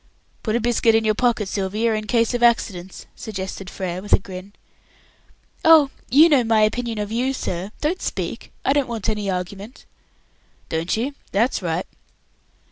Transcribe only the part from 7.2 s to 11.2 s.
sir. Don't speak; I don't want any argument". "Don't you?